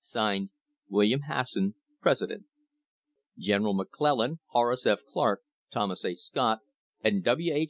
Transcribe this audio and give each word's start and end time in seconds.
Signed 0.00 0.50
William 0.88 1.22
Hasson, 1.28 1.74
President. 2.00 2.44
General 3.36 3.74
McClellan, 3.74 4.38
Horace 4.50 4.86
F. 4.86 5.00
Clark, 5.12 5.42
Thomas 5.72 6.04
A. 6.04 6.14
Scott, 6.14 6.60
and 7.02 7.24
W. 7.24 7.52
H. 7.52 7.66